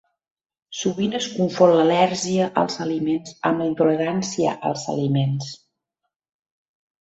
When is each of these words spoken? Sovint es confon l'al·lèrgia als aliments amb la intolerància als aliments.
Sovint 0.77 1.11
es 1.17 1.25
confon 1.33 1.73
l'al·lèrgia 1.79 2.47
als 2.61 2.77
aliments 2.85 3.35
amb 3.51 3.61
la 3.63 3.69
intolerància 3.73 4.55
als 4.71 4.87
aliments. 4.97 5.53